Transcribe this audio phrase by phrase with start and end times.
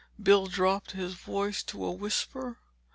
[0.19, 2.57] Bill dropped his voice to a whisper.